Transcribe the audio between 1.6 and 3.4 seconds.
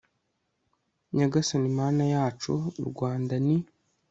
mana yacu, u rwanda